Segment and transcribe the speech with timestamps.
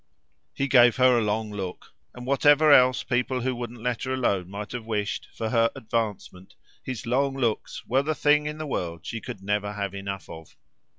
[0.55, 4.49] He gave her a long look, and whatever else people who wouldn't let her alone
[4.49, 9.05] might have wished, for her advancement, his long looks were the thing in the world
[9.05, 10.57] she could never have enough of.